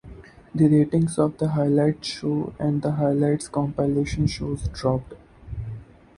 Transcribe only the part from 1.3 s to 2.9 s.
the highlights shows and